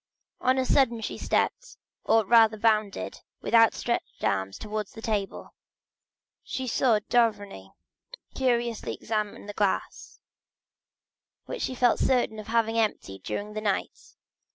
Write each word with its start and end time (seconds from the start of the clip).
On 0.39 0.57
a 0.57 0.65
sudden 0.65 0.99
she 1.01 1.19
stepped, 1.19 1.77
or 2.05 2.25
rather 2.25 2.57
bounded, 2.57 3.19
with 3.39 3.53
outstretched 3.53 4.23
arms, 4.23 4.57
towards 4.57 4.93
the 4.93 5.01
table. 5.03 5.53
She 6.43 6.65
saw 6.65 6.97
d'Avrigny 7.07 7.71
curiously 8.33 8.95
examining 8.95 9.45
the 9.45 9.53
glass, 9.53 10.19
which 11.45 11.61
she 11.61 11.75
felt 11.75 11.99
certain 11.99 12.39
of 12.39 12.47
having 12.47 12.79
emptied 12.79 13.21
during 13.21 13.53
the 13.53 13.61
night. 13.61 14.15